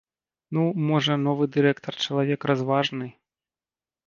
[0.57, 3.07] Ну, можа, новы дырэктар чалавек разважны.